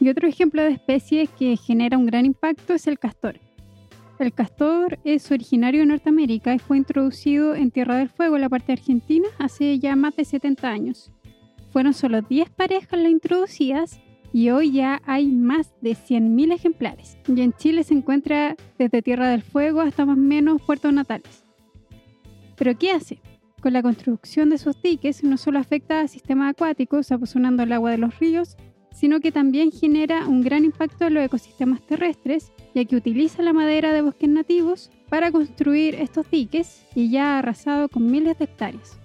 Y 0.00 0.08
otro 0.08 0.28
ejemplo 0.28 0.62
de 0.62 0.70
especie 0.70 1.26
que 1.26 1.56
genera 1.56 1.96
un 1.96 2.06
gran 2.06 2.26
impacto 2.26 2.74
es 2.74 2.86
el 2.86 2.98
castor. 2.98 3.40
El 4.18 4.32
castor 4.32 4.98
es 5.04 5.30
originario 5.30 5.80
de 5.80 5.86
Norteamérica 5.86 6.54
y 6.54 6.58
fue 6.58 6.78
introducido 6.78 7.54
en 7.54 7.70
Tierra 7.70 7.96
del 7.96 8.08
Fuego, 8.08 8.36
en 8.36 8.42
la 8.42 8.48
parte 8.48 8.72
argentina, 8.72 9.28
hace 9.38 9.78
ya 9.78 9.94
más 9.96 10.16
de 10.16 10.24
70 10.24 10.68
años. 10.68 11.12
Fueron 11.70 11.92
solo 11.92 12.22
10 12.22 12.48
parejas 12.50 12.98
las 12.98 13.10
introducidas 13.10 14.00
y 14.32 14.50
hoy 14.50 14.72
ya 14.72 15.00
hay 15.06 15.26
más 15.26 15.72
de 15.80 15.92
100.000 15.92 16.52
ejemplares. 16.52 17.18
Y 17.28 17.40
en 17.40 17.52
Chile 17.54 17.84
se 17.84 17.94
encuentra 17.94 18.56
desde 18.78 19.02
Tierra 19.02 19.28
del 19.28 19.42
Fuego 19.42 19.80
hasta 19.80 20.04
más 20.04 20.16
o 20.16 20.20
menos 20.20 20.62
Puerto 20.62 20.90
Natales. 20.92 21.44
¿Pero 22.56 22.76
qué 22.78 22.92
hace? 22.92 23.20
Con 23.60 23.72
la 23.72 23.82
construcción 23.82 24.50
de 24.50 24.58
sus 24.58 24.80
diques 24.80 25.24
no 25.24 25.36
solo 25.36 25.58
afecta 25.58 26.00
a 26.00 26.08
sistemas 26.08 26.50
acuáticos, 26.50 27.10
aposionando 27.12 27.62
el 27.62 27.72
agua 27.72 27.90
de 27.90 27.98
los 27.98 28.18
ríos, 28.18 28.56
sino 28.92 29.20
que 29.20 29.32
también 29.32 29.72
genera 29.72 30.26
un 30.26 30.42
gran 30.42 30.64
impacto 30.64 31.06
en 31.06 31.14
los 31.14 31.24
ecosistemas 31.24 31.82
terrestres, 31.86 32.52
ya 32.74 32.84
que 32.84 32.96
utiliza 32.96 33.42
la 33.42 33.52
madera 33.52 33.92
de 33.92 34.00
bosques 34.00 34.30
nativos 34.30 34.90
para 35.10 35.30
construir 35.30 35.94
estos 35.96 36.30
diques 36.30 36.86
y 36.94 37.10
ya 37.10 37.34
ha 37.34 37.38
arrasado 37.40 37.88
con 37.88 38.10
miles 38.10 38.38
de 38.38 38.44
hectáreas. 38.44 38.98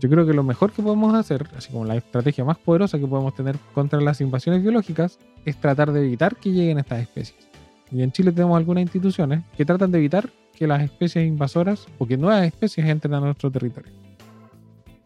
Yo 0.00 0.08
creo 0.08 0.26
que 0.26 0.32
lo 0.32 0.42
mejor 0.42 0.72
que 0.72 0.82
podemos 0.82 1.14
hacer, 1.14 1.46
así 1.56 1.72
como 1.72 1.84
la 1.84 1.96
estrategia 1.96 2.44
más 2.44 2.58
poderosa 2.58 2.98
que 2.98 3.06
podemos 3.06 3.34
tener 3.34 3.56
contra 3.74 4.00
las 4.00 4.20
invasiones 4.20 4.62
biológicas, 4.62 5.18
es 5.44 5.56
tratar 5.56 5.92
de 5.92 6.00
evitar 6.00 6.36
que 6.36 6.50
lleguen 6.50 6.78
estas 6.78 7.00
especies. 7.00 7.48
Y 7.90 8.02
en 8.02 8.12
Chile 8.12 8.32
tenemos 8.32 8.56
algunas 8.56 8.82
instituciones 8.82 9.42
que 9.56 9.64
tratan 9.64 9.90
de 9.90 9.98
evitar 9.98 10.30
que 10.54 10.66
las 10.66 10.82
especies 10.82 11.26
invasoras 11.26 11.86
o 11.98 12.06
que 12.06 12.16
nuevas 12.16 12.44
especies 12.44 12.86
entren 12.86 13.14
a 13.14 13.20
nuestro 13.20 13.50
territorio. 13.50 13.92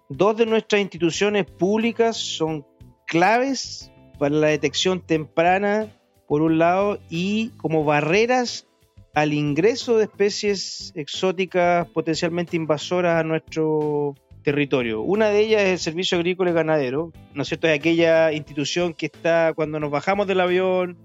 Dos 0.08 0.36
de 0.36 0.46
nuestras 0.46 0.80
instituciones 0.82 1.46
públicas 1.46 2.16
son 2.16 2.66
claves 3.06 3.90
para 4.18 4.34
la 4.34 4.46
detección 4.48 5.00
temprana, 5.00 5.88
por 6.26 6.42
un 6.42 6.58
lado, 6.58 6.98
y 7.08 7.50
como 7.50 7.84
barreras 7.84 8.66
al 9.14 9.32
ingreso 9.32 9.98
de 9.98 10.04
especies 10.04 10.92
exóticas 10.94 11.86
potencialmente 11.88 12.56
invasoras 12.56 13.20
a 13.20 13.24
nuestro 13.24 14.14
territorio. 14.42 15.02
Una 15.02 15.28
de 15.28 15.40
ellas 15.40 15.62
es 15.62 15.70
el 15.72 15.78
Servicio 15.78 16.18
Agrícola 16.18 16.50
y 16.50 16.54
Ganadero, 16.54 17.12
¿no 17.34 17.42
es 17.42 17.48
cierto? 17.48 17.68
Es 17.68 17.78
aquella 17.78 18.32
institución 18.32 18.94
que 18.94 19.06
está 19.06 19.52
cuando 19.54 19.80
nos 19.80 19.90
bajamos 19.90 20.26
del 20.26 20.40
avión 20.40 20.98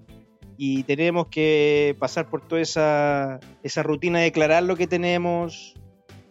y 0.57 0.83
tenemos 0.83 1.27
que 1.27 1.95
pasar 1.99 2.29
por 2.29 2.41
toda 2.41 2.61
esa, 2.61 3.39
esa 3.63 3.83
rutina 3.83 4.19
de 4.19 4.25
declarar 4.25 4.63
lo 4.63 4.75
que 4.75 4.87
tenemos, 4.87 5.75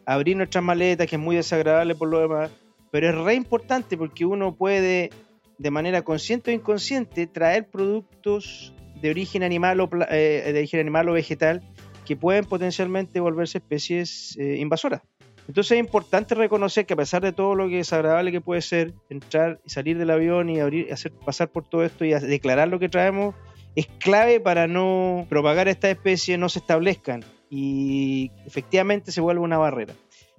abrir 0.05 0.37
nuestras 0.37 0.65
maletas, 0.65 1.07
que 1.07 1.17
es 1.17 1.23
muy 1.23 1.37
desagradable 1.37 1.95
por 1.95 2.09
lo 2.09 2.21
demás, 2.21 2.51
pero 2.91 3.09
es 3.09 3.15
re 3.15 3.35
importante 3.35 3.97
porque 3.97 4.25
uno 4.25 4.55
puede 4.55 5.11
de 5.59 5.71
manera 5.71 6.03
consciente 6.03 6.51
o 6.51 6.55
inconsciente 6.55 7.27
traer 7.27 7.69
productos 7.69 8.75
de 9.01 9.11
origen 9.11 9.43
animal 9.43 9.81
o, 9.81 9.87
de 9.87 10.55
origen 10.57 10.81
animal 10.81 11.09
o 11.09 11.13
vegetal 11.13 11.63
que 12.05 12.17
pueden 12.17 12.45
potencialmente 12.45 13.21
volverse 13.21 13.59
especies 13.59 14.37
invasoras. 14.39 15.03
Entonces 15.49 15.73
es 15.73 15.79
importante 15.79 16.35
reconocer 16.35 16.87
que 16.87 16.95
a 16.95 16.97
pesar 16.97 17.23
de 17.23 17.33
todo 17.33 17.55
lo 17.55 17.69
que 17.69 17.81
es 17.81 17.93
agradable 17.93 18.33
que 18.33 18.41
puede 18.41 18.63
ser 18.63 18.95
entrar 19.09 19.61
y 19.65 19.71
salir 19.71 19.97
del 19.97 20.11
avión 20.11 20.51
y 20.51 20.61
abrir, 20.61 20.93
hacer 20.93 21.13
pasar 21.13 21.49
por 21.49 21.69
todo 21.69 21.85
esto 21.85 22.05
y 22.05 22.11
declarar 22.11 22.69
lo 22.69 22.79
que 22.79 22.89
traemos, 22.89 23.35
es 23.77 23.87
clave 23.99 24.41
para 24.41 24.67
no 24.67 25.27
propagar 25.29 25.69
esta 25.69 25.91
especie, 25.91 26.39
no 26.39 26.49
se 26.49 26.59
establezcan 26.59 27.25
y 27.49 28.33
efectivamente 28.45 29.13
se 29.13 29.21
vuelve 29.21 29.41
una 29.41 29.59
barrera. 29.59 29.95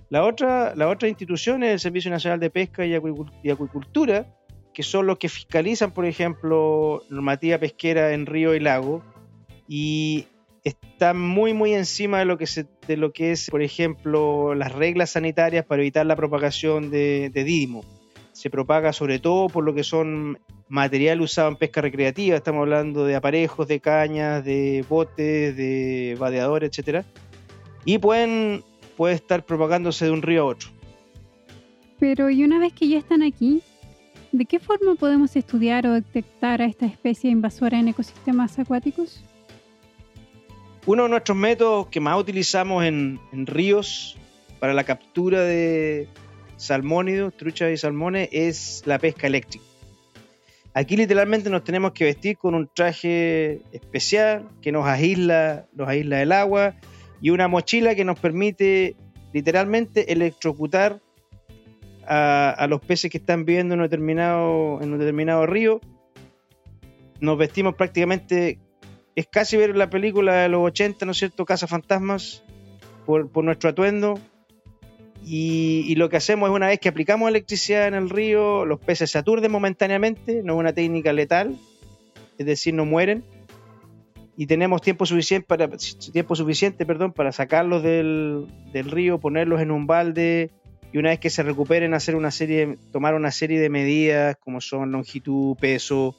La 0.10 0.26
otra, 0.26 0.74
la 0.76 0.88
otra 0.90 1.08
institución 1.08 1.64
es 1.64 1.72
el 1.72 1.80
Servicio 1.80 2.10
Nacional 2.12 2.40
de 2.40 2.50
Pesca 2.50 2.86
y 2.86 2.96
Acuicultura, 2.96 4.26
que 4.74 4.84
son 4.84 5.08
los 5.08 5.18
que 5.18 5.30
fiscalizan, 5.30 5.92
por 5.92 6.06
ejemplo, 6.06 7.04
normativa 7.10 7.58
pesquera 7.58 8.14
en 8.14 8.26
río 8.26 8.56
y 8.56 8.60
lago, 8.60 9.04
y 9.68 10.28
están 10.68 11.20
muy, 11.20 11.54
muy 11.54 11.74
encima 11.74 12.20
de 12.20 12.26
lo 12.26 12.38
que, 12.38 12.48
se, 12.48 12.66
de 12.88 12.98
lo 12.98 13.12
que 13.12 13.32
es, 13.32 13.50
por 13.50 13.62
ejemplo, 13.62 14.56
las 14.56 14.74
reglas 14.74 15.12
sanitarias 15.12 15.66
para 15.66 15.82
evitar 15.82 16.06
la 16.06 16.16
propagación 16.16 16.90
de, 16.90 17.32
Didimo. 17.34 17.84
Se 18.32 18.50
propaga 18.50 18.94
sobre 18.94 19.20
todo 19.20 19.48
por 19.48 19.64
lo 19.64 19.74
que 19.74 19.84
son 19.84 20.40
material 20.70 21.22
usado 21.22 21.50
en 21.50 21.56
pesca 21.56 21.82
recreativa, 21.82 22.38
estamos 22.38 22.62
hablando 22.62 23.06
de 23.06 23.16
aparejos, 23.16 23.68
de 23.68 23.80
cañas, 23.80 24.44
de 24.44 24.86
botes, 24.88 25.56
de 25.56 26.16
vadeadores, 26.20 26.70
etcétera, 26.70 27.06
y 27.86 27.98
pueden 27.98 28.64
puede 28.98 29.14
estar 29.14 29.46
propagándose 29.46 30.06
de 30.06 30.12
un 30.12 30.22
río 30.22 30.42
a 30.42 30.46
otro. 30.46 30.70
Pero 32.00 32.30
y 32.30 32.44
una 32.44 32.60
vez 32.60 32.74
que 32.74 32.88
ya 32.88 32.98
están 32.98 33.22
aquí, 33.22 33.62
¿de 34.32 34.46
qué 34.46 34.60
forma 34.60 34.96
podemos 34.96 35.36
estudiar 35.36 35.88
o 35.88 35.94
detectar 35.94 36.62
a 36.62 36.66
esta 36.66 36.86
especie 36.86 37.30
invasora 37.30 37.80
en 37.80 37.88
ecosistemas 37.88 38.60
acuáticos? 38.60 39.24
Uno 40.88 41.04
de 41.04 41.10
nuestros 41.10 41.38
métodos 41.38 41.88
que 41.88 42.00
más 42.00 42.18
utilizamos 42.18 42.86
en, 42.86 43.20
ríos 43.46 44.18
para 44.58 44.74
la 44.74 44.86
captura 44.86 45.42
de 45.42 46.08
salmónidos, 46.56 47.36
truchas 47.36 47.74
y 47.74 47.78
salmones 47.78 48.30
es 48.32 48.84
la 48.86 48.98
pesca 48.98 49.28
eléctrica. 49.28 49.66
Aquí 50.74 50.96
literalmente 50.96 51.50
nos 51.50 51.66
tenemos 51.66 51.92
que 51.92 52.06
vestir 52.06 52.38
con 52.38 52.56
un 52.56 52.70
traje 52.74 53.62
especial 53.74 54.48
que 54.62 54.72
nos 54.72 54.88
aísla, 54.88 55.66
nos 55.74 55.90
aísla 55.90 56.22
el 56.22 56.32
agua 56.32 56.76
y 57.20 57.32
una 57.32 57.50
mochila 57.50 57.94
que 57.94 58.06
nos 58.06 58.18
permite 58.18 58.96
literalmente 59.34 60.14
electrocutar 60.14 61.02
a, 62.08 62.66
los 62.70 62.80
peces 62.80 63.12
que 63.12 63.18
están 63.18 63.44
viviendo 63.44 63.74
en 63.74 63.82
un, 63.82 63.86
determinado, 63.88 64.82
en 64.82 64.94
un 64.94 65.00
determinado 65.00 65.46
río. 65.48 65.82
Nos 67.20 67.38
vestimos 67.38 67.76
prácticamente, 67.76 68.60
es 69.18 69.26
casi 69.26 69.58
ver 69.58 69.76
la 69.76 69.90
película 69.90 70.44
de 70.44 70.48
los 70.48 70.62
80, 70.62 71.04
¿no 71.08 71.12
es 71.12 71.18
cierto? 71.18 71.44
Casa 71.44 71.66
Fantasmas, 71.66 72.44
por, 73.04 73.32
por 73.32 73.44
nuestro 73.44 73.72
atuendo. 73.72 74.20
Y, 75.26 75.96
lo 75.96 76.08
que 76.08 76.18
hacemos 76.18 76.50
es 76.50 76.56
una 76.56 76.68
vez 76.68 76.80
que 76.80 76.88
aplicamos 76.88 77.28
electricidad 77.28 77.88
en 77.88 77.96
el 77.96 78.12
río, 78.12 78.64
los 78.64 78.80
peces 78.80 79.10
se 79.10 79.18
aturden 79.18 79.52
momentáneamente, 79.52 80.44
no 80.44 80.54
es 80.54 80.60
una 80.60 80.72
técnica 80.72 81.14
letal, 81.14 81.58
es 82.38 82.46
decir, 82.46 82.76
no 82.76 82.86
mueren. 82.86 83.24
Y 84.38 84.46
tenemos 84.46 84.84
tiempo 84.84 85.08
suficiente 85.08 85.48
para, 85.48 85.68
tiempo 86.14 86.36
suficiente, 86.36 86.86
perdón, 86.86 87.12
para 87.12 87.32
sacarlos 87.32 87.82
del, 87.82 88.48
río, 88.72 89.18
ponerlos 89.18 89.62
en 89.62 89.72
un 89.72 89.88
balde 89.88 90.52
y 90.94 91.00
una 91.00 91.10
vez 91.10 91.20
que 91.20 91.32
se 91.32 91.42
recuperen 91.42 91.96
hacer 91.96 92.16
una 92.16 92.30
serie, 92.30 92.78
tomar 92.92 93.16
una 93.16 93.32
serie 93.32 93.60
de 93.60 93.70
medidas 93.70 94.38
como 94.38 94.62
son 94.62 94.92
longitud, 94.92 95.58
peso, 95.58 96.16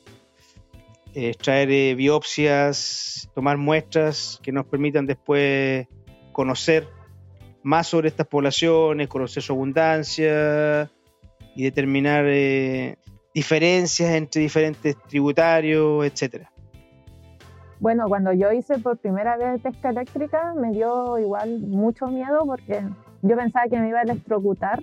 extraer 1.26 1.70
eh, 1.70 1.94
biopsias, 1.94 3.30
tomar 3.34 3.56
muestras 3.56 4.38
que 4.42 4.52
nos 4.52 4.66
permitan 4.66 5.06
después 5.06 5.86
conocer 6.32 6.88
más 7.62 7.88
sobre 7.88 8.08
estas 8.08 8.26
poblaciones, 8.26 9.08
conocer 9.08 9.42
su 9.42 9.52
abundancia 9.52 10.90
y 11.54 11.64
determinar 11.64 12.24
eh, 12.28 12.96
diferencias 13.34 14.10
entre 14.10 14.42
diferentes 14.42 14.96
tributarios, 15.08 16.06
etcétera. 16.06 16.52
Bueno, 17.80 18.08
cuando 18.08 18.32
yo 18.32 18.52
hice 18.52 18.78
por 18.78 18.98
primera 18.98 19.36
vez 19.36 19.60
pesca 19.60 19.90
eléctrica 19.90 20.54
me 20.54 20.72
dio 20.72 21.18
igual 21.18 21.60
mucho 21.60 22.06
miedo 22.06 22.44
porque 22.44 22.82
yo 23.22 23.36
pensaba 23.36 23.66
que 23.68 23.78
me 23.78 23.88
iba 23.88 24.00
a 24.00 24.02
electrocutar 24.02 24.82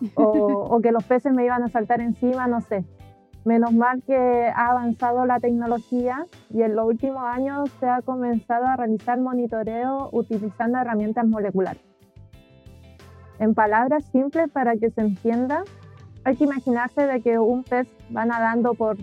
o, 0.14 0.22
o 0.22 0.80
que 0.80 0.92
los 0.92 1.04
peces 1.04 1.32
me 1.32 1.44
iban 1.44 1.62
a 1.62 1.68
saltar 1.68 2.00
encima, 2.00 2.46
no 2.46 2.60
sé. 2.60 2.84
Menos 3.44 3.72
mal 3.72 4.02
que 4.02 4.16
ha 4.16 4.70
avanzado 4.70 5.26
la 5.26 5.38
tecnología 5.38 6.24
y 6.50 6.62
en 6.62 6.74
los 6.74 6.86
últimos 6.86 7.22
años 7.22 7.70
se 7.78 7.86
ha 7.86 8.00
comenzado 8.00 8.66
a 8.66 8.76
realizar 8.76 9.20
monitoreo 9.20 10.08
utilizando 10.12 10.78
herramientas 10.78 11.26
moleculares. 11.26 11.82
En 13.38 13.54
palabras 13.54 14.04
simples 14.06 14.50
para 14.50 14.76
que 14.76 14.90
se 14.90 15.02
entienda, 15.02 15.62
hay 16.24 16.36
que 16.36 16.44
imaginarse 16.44 17.06
de 17.06 17.20
que 17.20 17.38
un 17.38 17.64
pez 17.64 17.86
va 18.16 18.24
nadando 18.24 18.74
por, 18.74 18.96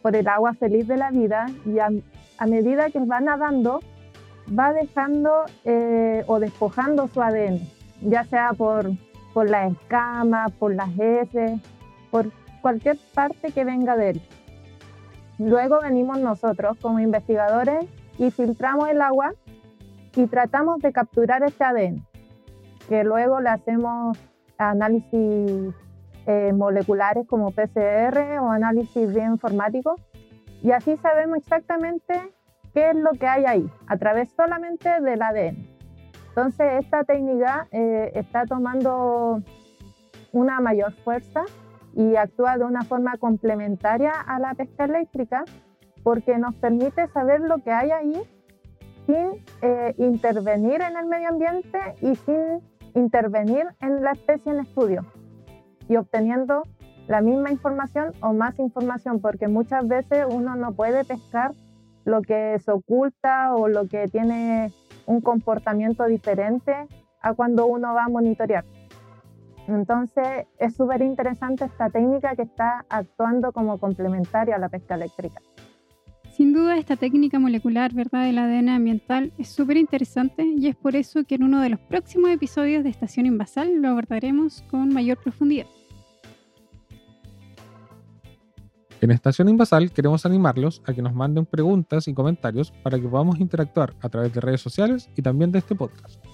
por 0.00 0.16
el 0.16 0.26
agua 0.26 0.54
feliz 0.54 0.88
de 0.88 0.96
la 0.96 1.10
vida 1.10 1.46
y 1.66 1.78
a, 1.78 1.90
medida 2.46 2.90
que 2.90 2.98
va 3.04 3.20
nadando 3.20 3.80
va 4.58 4.72
dejando 4.72 5.44
eh, 5.64 6.24
o 6.26 6.40
despojando 6.40 7.08
su 7.08 7.22
ADN, 7.22 7.60
ya 8.00 8.24
sea 8.24 8.52
por, 8.54 8.90
por 9.32 9.48
las 9.48 9.72
escamas, 9.72 10.50
por 10.52 10.74
las 10.74 10.90
heces, 10.98 11.60
por 12.10 12.30
cualquier 12.62 12.96
parte 13.14 13.52
que 13.52 13.64
venga 13.64 13.96
de 13.96 14.10
él. 14.10 14.22
Luego 15.38 15.80
venimos 15.80 16.18
nosotros 16.20 16.78
como 16.80 17.00
investigadores 17.00 17.84
y 18.18 18.30
filtramos 18.30 18.88
el 18.88 19.02
agua 19.02 19.32
y 20.14 20.26
tratamos 20.26 20.78
de 20.80 20.92
capturar 20.92 21.42
este 21.42 21.64
ADN, 21.64 22.06
que 22.88 23.02
luego 23.04 23.40
le 23.40 23.48
hacemos 23.48 24.16
análisis 24.56 25.74
eh, 26.26 26.52
moleculares 26.52 27.26
como 27.26 27.50
PCR 27.50 28.38
o 28.40 28.50
análisis 28.50 29.12
bioinformático 29.12 29.96
y 30.62 30.70
así 30.70 30.96
sabemos 30.98 31.38
exactamente 31.38 32.14
qué 32.72 32.90
es 32.90 32.96
lo 32.96 33.10
que 33.12 33.26
hay 33.26 33.44
ahí, 33.44 33.70
a 33.88 33.96
través 33.96 34.30
solamente 34.36 34.88
del 35.00 35.20
ADN. 35.20 35.68
Entonces 36.28 36.84
esta 36.84 37.04
técnica 37.04 37.66
eh, 37.72 38.12
está 38.14 38.46
tomando 38.46 39.42
una 40.32 40.60
mayor 40.60 40.92
fuerza 41.04 41.44
y 41.94 42.16
actúa 42.16 42.58
de 42.58 42.64
una 42.64 42.82
forma 42.82 43.16
complementaria 43.18 44.12
a 44.12 44.38
la 44.38 44.54
pesca 44.54 44.84
eléctrica 44.84 45.44
porque 46.02 46.38
nos 46.38 46.54
permite 46.56 47.06
saber 47.08 47.40
lo 47.40 47.58
que 47.58 47.70
hay 47.70 47.90
ahí 47.90 48.22
sin 49.06 49.44
eh, 49.62 49.94
intervenir 49.98 50.80
en 50.80 50.96
el 50.96 51.06
medio 51.06 51.28
ambiente 51.28 51.78
y 52.00 52.14
sin 52.16 52.60
intervenir 52.94 53.66
en 53.80 54.02
la 54.02 54.12
especie 54.12 54.52
en 54.52 54.60
estudio 54.60 55.04
y 55.88 55.96
obteniendo 55.96 56.62
la 57.08 57.20
misma 57.20 57.50
información 57.50 58.12
o 58.20 58.32
más 58.32 58.58
información 58.58 59.20
porque 59.20 59.48
muchas 59.48 59.86
veces 59.86 60.26
uno 60.30 60.54
no 60.56 60.72
puede 60.72 61.04
pescar 61.04 61.52
lo 62.04 62.22
que 62.22 62.58
se 62.58 62.70
oculta 62.70 63.54
o 63.54 63.68
lo 63.68 63.86
que 63.86 64.08
tiene 64.08 64.72
un 65.06 65.20
comportamiento 65.20 66.04
diferente 66.04 66.74
a 67.20 67.34
cuando 67.34 67.66
uno 67.66 67.94
va 67.94 68.04
a 68.04 68.08
monitorear. 68.08 68.64
Entonces 69.68 70.46
es 70.58 70.74
súper 70.74 71.02
interesante 71.02 71.64
esta 71.64 71.88
técnica 71.88 72.34
que 72.34 72.42
está 72.42 72.84
actuando 72.88 73.52
como 73.52 73.78
complementaria 73.78 74.56
a 74.56 74.58
la 74.58 74.68
pesca 74.68 74.96
eléctrica. 74.96 75.40
Sin 76.32 76.54
duda 76.54 76.78
esta 76.78 76.96
técnica 76.96 77.38
molecular 77.38 77.92
¿verdad? 77.92 78.24
del 78.24 78.38
ADN 78.38 78.70
ambiental 78.70 79.32
es 79.36 79.48
súper 79.48 79.76
interesante 79.76 80.44
y 80.44 80.66
es 80.66 80.74
por 80.74 80.96
eso 80.96 81.24
que 81.24 81.34
en 81.34 81.44
uno 81.44 81.60
de 81.60 81.68
los 81.68 81.80
próximos 81.80 82.30
episodios 82.30 82.82
de 82.84 82.90
Estación 82.90 83.26
Invasal 83.26 83.82
lo 83.82 83.88
abordaremos 83.90 84.62
con 84.70 84.88
mayor 84.94 85.18
profundidad. 85.18 85.66
En 89.02 89.10
Estación 89.10 89.48
Invasal 89.48 89.90
queremos 89.90 90.24
animarlos 90.24 90.80
a 90.86 90.94
que 90.94 91.02
nos 91.02 91.12
manden 91.12 91.44
preguntas 91.44 92.08
y 92.08 92.14
comentarios 92.14 92.70
para 92.82 92.98
que 92.98 93.08
podamos 93.08 93.38
interactuar 93.38 93.94
a 94.00 94.08
través 94.08 94.32
de 94.32 94.40
redes 94.40 94.60
sociales 94.60 95.10
y 95.14 95.22
también 95.22 95.52
de 95.52 95.58
este 95.58 95.74
podcast. 95.74 96.24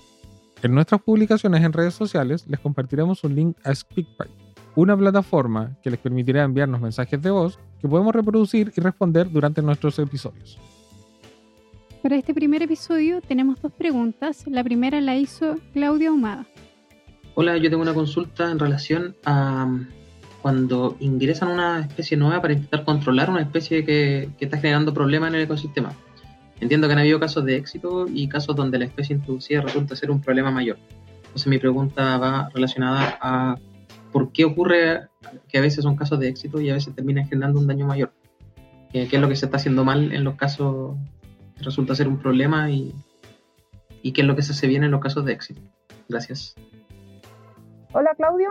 En 0.61 0.75
nuestras 0.75 1.01
publicaciones 1.01 1.63
en 1.63 1.73
redes 1.73 1.95
sociales 1.95 2.45
les 2.49 2.59
compartiremos 2.59 3.23
un 3.23 3.37
link 3.37 3.57
a 3.63 3.73
SpeakPipe, 3.73 4.29
una 4.75 4.97
plataforma 4.97 5.77
que 5.85 5.91
les 5.91 6.01
permitirá 6.01 6.43
enviarnos 6.43 6.81
mensajes 6.81 7.23
de 7.23 7.31
voz 7.31 7.61
que 7.81 7.87
podemos 7.87 8.13
reproducir 8.13 8.73
y 8.77 8.81
responder 8.81 9.31
durante 9.31 9.63
nuestros 9.63 9.97
episodios. 10.01 10.59
Para 12.03 12.17
este 12.17 12.35
primer 12.35 12.63
episodio 12.63 13.21
tenemos 13.21 13.63
dos 13.63 13.71
preguntas. 13.73 14.45
La 14.49 14.65
primera 14.65 15.01
la 15.01 15.17
hizo 15.17 15.55
Claudia 15.73 16.11
Humada. 16.11 16.45
Hola, 17.37 17.57
yo 17.57 17.71
tengo 17.71 17.83
una 17.83 17.95
consulta 17.95 18.51
en 18.51 18.59
relación 18.59 19.15
a 19.25 19.65
um, 19.65 19.87
cuando 20.43 20.97
ingresan 20.99 21.51
una 21.51 21.81
especie 21.81 22.17
nueva 22.17 22.43
para 22.43 22.55
intentar 22.55 22.85
controlar 22.85 23.31
una 23.31 23.43
especie 23.43 23.85
que, 23.85 24.31
que 24.37 24.45
está 24.47 24.59
generando 24.59 24.93
problemas 24.93 25.29
en 25.29 25.37
el 25.37 25.43
ecosistema. 25.43 25.93
Entiendo 26.61 26.87
que 26.89 26.95
han 26.95 26.99
habido 26.99 27.21
casos 27.21 27.45
de 27.45 27.57
éxito 27.57 28.07
y 28.09 28.29
casos 28.29 28.57
donde 28.57 28.79
la 28.79 28.87
especie 28.87 29.15
introducida 29.15 29.61
resulta 29.61 29.95
ser 29.95 30.11
un 30.11 30.21
problema 30.21 30.51
mayor. 30.51 30.79
Entonces 31.19 31.47
mi 31.47 31.59
pregunta 31.59 32.19
va 32.19 32.49
relacionada 32.53 33.19
a 33.21 33.57
por 34.13 34.33
qué 34.33 34.45
ocurre 34.45 35.09
que 35.49 35.59
a 35.59 35.61
veces 35.61 35.85
son 35.85 35.97
casos 35.97 36.19
de 36.19 36.29
éxito 36.29 36.61
y 36.61 36.71
a 36.71 36.75
veces 36.75 36.95
terminan 36.95 37.29
generando 37.29 37.61
un 37.61 37.67
daño 37.67 37.87
mayor. 37.87 38.13
qué, 38.93 39.07
qué 39.07 39.17
es 39.17 39.23
lo 39.23 39.29
que 39.29 39.37
se 39.37 39.47
está 39.47 39.59
haciendo 39.59 39.85
mal 39.85 40.13
en 40.13 40.25
los 40.25 40.37
casos 40.37 40.97
que 41.57 41.65
resulta 41.65 41.95
ser 41.95 42.09
un 42.09 42.19
problema 42.19 42.71
y, 42.71 42.95
y 44.03 44.13
qué 44.13 44.23
es 44.23 44.27
lo 44.27 44.35
que 44.35 44.43
se 44.43 44.53
hace 44.53 44.67
bien 44.67 44.85
en 44.85 44.91
los 44.91 45.01
casos 45.01 45.25
de 45.25 45.33
éxito. 45.33 45.61
Gracias. 46.09 46.55
Hola 47.93 48.15
Claudio, 48.17 48.49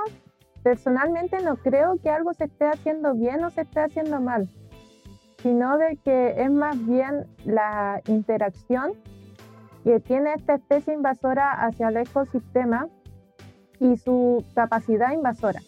personalmente 0.64 1.38
no 1.44 1.58
creo 1.58 2.00
que 2.02 2.10
algo 2.10 2.34
se 2.34 2.46
esté 2.46 2.66
haciendo 2.66 3.14
bien 3.14 3.44
o 3.44 3.50
se 3.50 3.62
esté 3.62 3.82
haciendo 3.82 4.20
mal, 4.20 4.50
sino 5.41 5.77
de 5.77 5.98
que 5.98 6.41
es 6.41 6.51
más 6.51 6.84
bien 6.86 7.27
la 7.46 8.01
interacción 8.08 8.94
que 9.84 10.00
tiene 10.00 10.34
esta 10.34 10.56
especie 10.56 10.94
invasora 10.94 11.51
hacia 11.51 11.89
el 11.89 11.98
ecosistema 11.98 12.88
y 13.79 13.98
su 13.98 14.44
capacidad 14.56 15.13
invasora. 15.13 15.62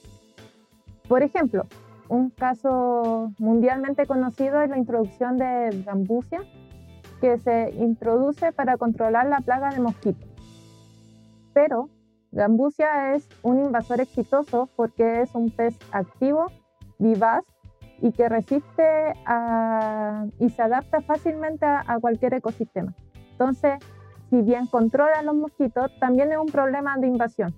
Por 1.07 1.23
ejemplo, 1.23 1.65
un 2.09 2.29
caso 2.29 3.31
mundialmente 3.37 4.05
conocido 4.05 4.61
es 4.61 4.69
la 4.69 4.77
introducción 4.77 5.37
de 5.37 5.83
gambusia, 5.85 6.41
que 7.21 7.37
se 7.37 7.71
introduce 7.77 8.51
para 8.51 8.77
controlar 8.77 9.27
la 9.27 9.41
plaga 9.41 9.69
de 9.69 9.79
mosquitos. 9.79 10.29
Pero 11.53 11.89
Gambusia 12.31 13.15
es 13.15 13.27
un 13.41 13.59
invasor 13.59 14.01
exitoso 14.01 14.69
porque 14.75 15.21
es 15.21 15.33
un 15.33 15.49
pez 15.49 15.75
activo, 15.91 16.51
vivaz 16.99 17.43
y 18.01 18.11
que 18.11 18.29
resiste 18.29 19.13
y 20.39 20.49
se 20.49 20.61
adapta 20.61 21.01
fácilmente 21.01 21.65
a, 21.65 21.83
a, 21.87 21.99
cualquier 21.99 22.33
ecosistema. 22.35 22.93
Entonces, 23.31 23.79
si 24.29 24.41
bien 24.41 24.67
controla 24.67 25.21
los 25.23 25.35
mosquitos, 25.35 25.91
también 25.99 26.31
es 26.31 26.37
un 26.37 26.47
problema 26.47 26.97
de 26.97 27.07
invasión. 27.07 27.53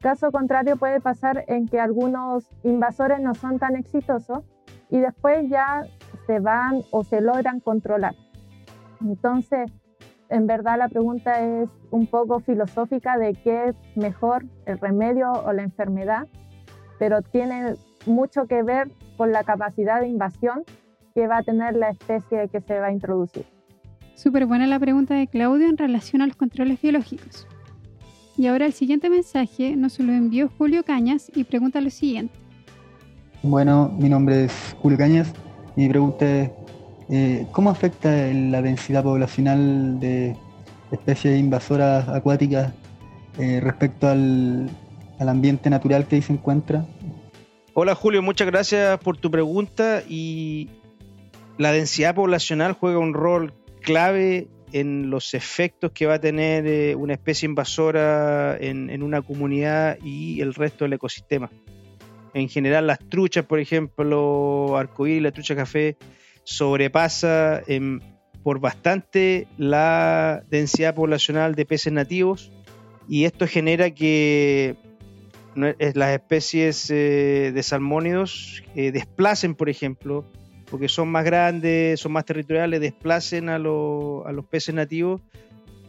Caso 0.00 0.32
contrario 0.32 0.76
puede 0.76 1.00
pasar 1.00 1.44
en 1.46 1.68
que 1.68 1.78
algunos 1.78 2.50
invasores 2.64 3.20
no 3.20 3.34
son 3.34 3.58
tan 3.58 3.76
exitosos 3.76 4.42
y 4.90 5.00
después 5.00 5.48
ya 5.48 5.84
se 6.26 6.40
van 6.40 6.82
o 6.90 7.04
se 7.04 7.20
logran 7.20 7.60
controlar. 7.60 8.14
Entonces, 9.00 9.70
en 10.28 10.46
verdad 10.46 10.78
la 10.78 10.88
pregunta 10.88 11.40
es 11.40 11.68
un 11.90 12.06
poco 12.06 12.40
filosófica 12.40 13.16
de 13.16 13.34
qué 13.34 13.68
es 13.68 13.76
mejor, 13.96 14.44
el 14.66 14.78
remedio 14.78 15.30
o 15.30 15.52
la 15.52 15.62
enfermedad, 15.62 16.26
pero 16.98 17.22
tiene 17.22 17.74
mucho 18.06 18.46
que 18.46 18.62
ver 18.62 18.90
con 19.22 19.30
la 19.30 19.44
capacidad 19.44 20.00
de 20.00 20.08
invasión 20.08 20.64
que 21.14 21.28
va 21.28 21.36
a 21.36 21.42
tener 21.44 21.76
la 21.76 21.90
especie 21.90 22.48
que 22.48 22.60
se 22.60 22.80
va 22.80 22.86
a 22.88 22.92
introducir. 22.92 23.44
Súper 24.16 24.46
buena 24.46 24.66
la 24.66 24.80
pregunta 24.80 25.14
de 25.14 25.28
Claudio 25.28 25.68
en 25.68 25.78
relación 25.78 26.22
a 26.22 26.26
los 26.26 26.34
controles 26.34 26.82
biológicos. 26.82 27.46
Y 28.36 28.48
ahora 28.48 28.66
el 28.66 28.72
siguiente 28.72 29.08
mensaje 29.10 29.76
nos 29.76 30.00
lo 30.00 30.12
envió 30.12 30.50
Julio 30.58 30.82
Cañas 30.82 31.30
y 31.36 31.44
pregunta 31.44 31.80
lo 31.80 31.90
siguiente. 31.90 32.34
Bueno, 33.44 33.92
mi 33.96 34.08
nombre 34.08 34.46
es 34.46 34.74
Julio 34.82 34.98
Cañas 34.98 35.32
y 35.76 35.82
mi 35.82 35.88
pregunta 35.88 36.26
es 36.26 36.50
eh, 37.08 37.46
¿Cómo 37.52 37.70
afecta 37.70 38.10
la 38.32 38.60
densidad 38.60 39.04
poblacional 39.04 40.00
de 40.00 40.36
especies 40.90 41.38
invasoras 41.38 42.08
acuáticas 42.08 42.72
eh, 43.38 43.60
respecto 43.62 44.08
al, 44.08 44.68
al, 45.20 45.28
ambiente 45.28 45.70
natural 45.70 46.06
que 46.06 46.16
ahí 46.16 46.22
se 46.22 46.32
encuentra? 46.32 46.84
Hola 47.74 47.94
Julio, 47.94 48.20
muchas 48.20 48.46
gracias 48.48 48.98
por 48.98 49.16
tu 49.16 49.30
pregunta 49.30 50.02
y 50.06 50.68
la 51.56 51.72
densidad 51.72 52.14
poblacional 52.14 52.74
juega 52.74 52.98
un 52.98 53.14
rol 53.14 53.54
clave 53.80 54.48
en 54.72 55.08
los 55.08 55.32
efectos 55.32 55.90
que 55.92 56.04
va 56.04 56.14
a 56.14 56.20
tener 56.20 56.66
eh, 56.66 56.94
una 56.94 57.14
especie 57.14 57.46
invasora 57.46 58.58
en, 58.60 59.02
una 59.02 59.22
comunidad 59.22 59.96
y 60.04 60.42
el 60.42 60.52
resto 60.52 60.84
del 60.84 60.92
ecosistema. 60.92 61.50
En 62.34 62.50
general, 62.50 62.86
las 62.86 62.98
truchas, 62.98 63.46
por 63.46 63.58
ejemplo, 63.58 64.76
arcoíris, 64.76 65.22
la 65.22 65.32
trucha 65.32 65.56
café, 65.56 65.96
sobrepasa 66.44 67.62
por 68.42 68.60
bastante 68.60 69.46
la 69.56 70.44
densidad 70.50 70.94
poblacional 70.94 71.54
de 71.54 71.64
peces 71.64 71.92
nativos 71.94 72.52
y 73.08 73.24
esto 73.24 73.46
genera 73.46 73.90
que 73.92 74.76
las 75.54 76.10
especies 76.10 76.90
eh, 76.90 77.52
de 77.54 77.62
salmónidos 77.62 78.62
desplacen, 78.74 79.54
por 79.54 79.68
ejemplo, 79.68 80.24
porque 80.70 80.88
son 80.88 81.08
más 81.08 81.24
grandes, 81.24 82.00
son 82.00 82.12
más 82.12 82.24
territoriales, 82.24 82.80
desplacen 82.80 83.48
a, 83.48 83.56
a 83.56 83.58
los 83.58 84.44
peces 84.50 84.74
nativos. 84.74 85.20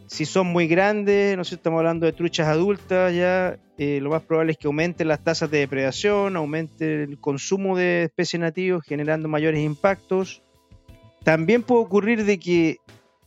Si 0.08 0.26
son 0.26 0.48
muy 0.48 0.68
grandes, 0.68 1.38
no 1.38 1.44
sé, 1.44 1.56
estamos 1.56 1.80
hablando 1.80 2.06
de 2.06 2.12
truchas 2.12 2.48
adultas 2.48 3.16
ya, 3.16 3.58
eh, 3.78 4.00
lo 4.02 4.12
más 4.12 4.22
probable 4.22 4.52
es 4.52 4.58
que 4.58 4.68
aumenten 4.68 5.08
las 5.08 5.24
tasas 5.24 5.50
de 5.50 5.60
depredación, 5.60 6.36
aumente 6.36 7.04
el 7.04 7.20
consumo 7.20 7.76
de 7.76 8.04
especies 8.04 8.40
nativas, 8.40 8.84
generando 8.86 9.28
mayores 9.28 9.62
impactos. 9.62 10.44
También 11.24 11.64
puede 11.64 11.82
ocurrir 11.82 12.26
de 12.26 12.38
que 12.38 12.78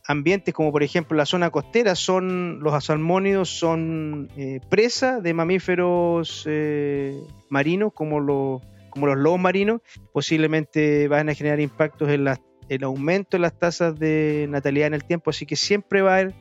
ambientes 0.07 0.53
como 0.53 0.71
por 0.71 0.83
ejemplo 0.83 1.17
la 1.17 1.25
zona 1.25 1.49
costera 1.49 1.93
son 1.93 2.59
los 2.61 2.85
salmónidos 2.85 3.49
son 3.49 4.29
eh, 4.37 4.61
presa 4.69 5.19
de 5.19 5.33
mamíferos 5.33 6.45
eh, 6.47 7.21
marinos 7.49 7.91
como 7.93 8.19
los 8.19 8.61
como 8.89 9.05
los 9.05 9.17
lobos 9.17 9.39
marinos. 9.39 9.81
Posiblemente 10.11 11.07
van 11.07 11.29
a 11.29 11.35
generar 11.35 11.59
impactos 11.59 12.09
en 12.09 12.27
el 12.69 12.83
aumento 12.83 13.37
de 13.37 13.41
las 13.41 13.59
tasas 13.59 13.99
de 13.99 14.47
natalidad 14.49 14.87
en 14.87 14.93
el 14.95 15.03
tiempo 15.03 15.29
así 15.29 15.45
que 15.45 15.55
siempre 15.55 16.01
va 16.01 16.11
a 16.11 16.19
haber, 16.19 16.33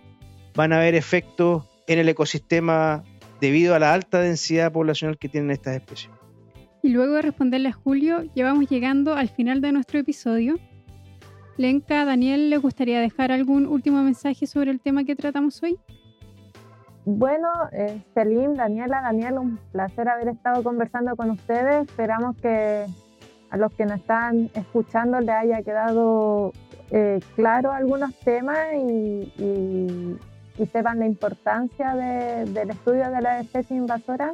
van 0.54 0.72
a 0.72 0.76
haber 0.76 0.94
efectos 0.94 1.64
en 1.86 1.98
el 1.98 2.08
ecosistema 2.08 3.04
debido 3.40 3.74
a 3.74 3.78
la 3.78 3.92
alta 3.92 4.20
densidad 4.20 4.72
poblacional 4.72 5.18
que 5.18 5.28
tienen 5.28 5.50
estas 5.50 5.76
especies. 5.76 6.10
Y 6.82 6.90
luego 6.90 7.14
de 7.14 7.22
responderle 7.22 7.68
a 7.68 7.72
Julio 7.72 8.22
ya 8.34 8.44
vamos 8.44 8.68
llegando 8.68 9.14
al 9.14 9.28
final 9.28 9.60
de 9.60 9.72
nuestro 9.72 9.98
episodio 9.98 10.58
Lenka, 11.56 12.04
Daniel, 12.04 12.50
¿les 12.50 12.60
gustaría 12.60 13.00
dejar 13.00 13.32
algún 13.32 13.66
último 13.66 14.02
mensaje 14.02 14.46
sobre 14.46 14.70
el 14.70 14.80
tema 14.80 15.04
que 15.04 15.16
tratamos 15.16 15.62
hoy? 15.62 15.78
Bueno, 17.06 17.48
eh, 17.72 18.02
Daniela, 18.14 19.00
Daniel, 19.00 19.38
un 19.38 19.58
placer 19.72 20.08
haber 20.08 20.28
estado 20.28 20.62
conversando 20.62 21.14
con 21.16 21.30
ustedes. 21.30 21.88
Esperamos 21.88 22.36
que 22.36 22.84
a 23.48 23.56
los 23.56 23.72
que 23.72 23.86
nos 23.86 24.00
están 24.00 24.50
escuchando 24.54 25.20
les 25.20 25.30
haya 25.30 25.62
quedado 25.62 26.52
eh, 26.90 27.20
claro 27.36 27.72
algunos 27.72 28.14
temas 28.16 28.58
y, 28.74 30.16
sepan 30.72 30.98
la 30.98 31.06
importancia 31.06 31.94
de, 31.94 32.44
del 32.46 32.70
estudio 32.70 33.10
de 33.10 33.20
las 33.20 33.44
especies 33.44 33.78
invasoras 33.78 34.32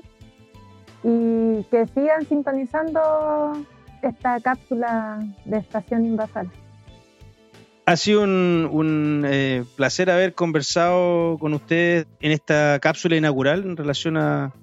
y 1.03 1.65
que 1.65 1.87
sigan 1.89 2.25
sintonizando 2.27 3.53
esta 4.03 4.41
cápsula 4.41 5.21
de 5.45 5.59
estación 5.59 6.07
invasal. 6.07 6.49
Ha 7.85 7.97
sido 7.97 8.23
un, 8.23 8.69
un 8.71 9.25
eh, 9.27 9.65
placer 9.77 10.09
haber 10.09 10.35
conversado 10.35 11.37
con 11.41 11.53
ustedes 11.53 12.07
en 12.21 12.31
esta 12.31 12.79
cápsula 12.81 13.17
inaugural 13.17 13.65
en 13.65 13.77
relación 13.77 14.17
a, 14.17 14.55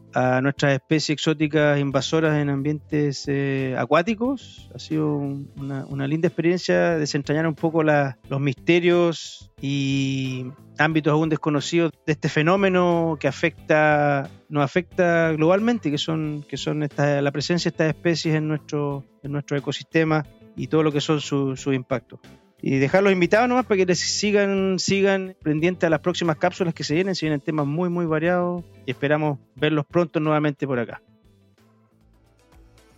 nuestras 0.42 0.74
especies 0.74 1.12
exóticas 1.12 1.80
invasoras 1.80 2.40
en 2.40 2.50
ambientes 2.50 3.26
eh, 3.28 3.76
acuáticos. 3.78 4.68
Ha 4.74 4.80
sido 4.80 5.16
una, 5.16 5.86
una, 5.86 6.08
linda 6.08 6.28
experiencia 6.28 6.98
desentrañar 6.98 7.46
un 7.46 7.54
poco 7.54 7.84
la, 7.84 8.18
los 8.28 8.42
misterios 8.42 9.52
y 9.62 10.48
ámbitos 10.80 11.14
aún 11.14 11.30
desconocidos 11.30 11.92
de 12.08 12.14
este 12.14 12.28
fenómeno 12.28 13.18
que 13.20 13.28
afecta 13.28 14.32
nos 14.50 14.64
afecta 14.64 15.32
globalmente, 15.34 15.92
que 15.92 16.00
son, 16.00 16.44
que 16.50 16.58
son 16.58 16.82
esta, 16.82 17.22
la 17.22 17.32
presencia 17.32 17.70
de 17.70 17.74
estas 17.76 17.96
especies 17.96 18.34
en 18.34 18.48
nuestro, 18.48 19.06
en 19.22 19.32
nuestro 19.32 19.58
ecosistema 19.58 20.26
y 20.56 20.68
todo 20.68 20.82
lo 20.82 20.92
que 20.92 21.02
son 21.02 21.22
sus 21.22 21.62
su 21.62 21.72
impactos 21.72 22.20
y 22.62 22.78
dejarlos 22.78 23.14
invitados 23.14 23.48
nomás 23.48 23.66
para 23.66 23.78
que 23.78 23.86
les 23.86 24.00
sigan, 24.00 24.80
sigan 24.80 25.36
pendientes 25.42 25.88
a 25.88 25.90
las 25.90 26.00
próximas 26.00 26.38
cápsulas 26.38 26.74
que 26.74 26.84
se 26.84 26.96
vienen, 26.96 27.16
se 27.16 27.26
vienen 27.26 27.40
temas 27.40 27.66
muy 27.66 27.90
muy 27.90 28.06
variados 28.06 28.64
y 28.86 28.92
esperamos 28.92 29.40
verlos 29.56 29.86
pronto 29.86 30.20
nuevamente 30.20 30.68
por 30.68 30.80
acá. 30.80 31.02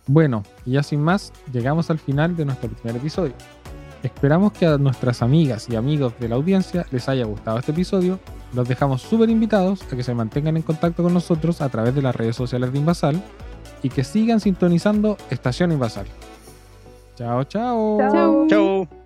Bueno, 0.06 0.42
y 0.66 0.72
ya 0.72 0.82
sin 0.82 1.00
más, 1.00 1.32
llegamos 1.52 1.90
al 1.90 1.98
final 1.98 2.36
de 2.36 2.44
nuestro 2.44 2.68
primer 2.70 2.96
episodio. 2.96 3.34
Esperamos 4.02 4.52
que 4.52 4.66
a 4.66 4.78
nuestras 4.78 5.22
amigas 5.22 5.68
y 5.70 5.76
amigos 5.76 6.12
de 6.18 6.28
la 6.28 6.34
audiencia 6.34 6.84
les 6.90 7.08
haya 7.08 7.24
gustado 7.24 7.58
este 7.58 7.70
episodio. 7.70 8.18
Los 8.52 8.68
dejamos 8.68 9.00
súper 9.00 9.30
invitados 9.30 9.82
a 9.92 9.96
que 9.96 10.02
se 10.02 10.12
mantengan 10.12 10.56
en 10.56 10.62
contacto 10.62 11.04
con 11.04 11.14
nosotros 11.14 11.60
a 11.60 11.68
través 11.68 11.94
de 11.94 12.02
las 12.02 12.16
redes 12.16 12.34
sociales 12.34 12.72
de 12.72 12.78
Invasal 12.80 13.22
y 13.82 13.90
que 13.90 14.02
sigan 14.02 14.40
sintonizando 14.40 15.16
Estación 15.30 15.70
Invasal. 15.70 16.06
Chao, 17.14 17.44
chao. 17.44 17.98
Chao. 17.98 18.46
Chao. 18.48 19.01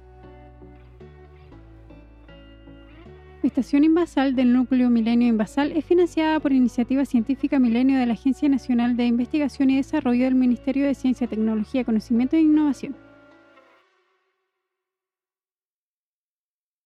Estación 3.56 3.84
Invasal 3.84 4.36
del 4.36 4.52
Núcleo 4.52 4.90
Milenio 4.90 5.28
Invasal 5.28 5.72
es 5.72 5.82
financiada 5.82 6.40
por 6.40 6.52
Iniciativa 6.52 7.06
Científica 7.06 7.58
Milenio 7.58 7.98
de 7.98 8.04
la 8.04 8.12
Agencia 8.12 8.50
Nacional 8.50 8.98
de 8.98 9.06
Investigación 9.06 9.70
y 9.70 9.76
Desarrollo 9.76 10.24
del 10.24 10.34
Ministerio 10.34 10.84
de 10.84 10.94
Ciencia, 10.94 11.26
Tecnología, 11.26 11.82
Conocimiento 11.82 12.36
e 12.36 12.40
Innovación. 12.40 13.05